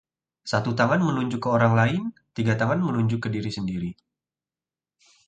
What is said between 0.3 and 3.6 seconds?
Satu tangan menunjuk ke orang lain, tiga tangan menunjuk ke diri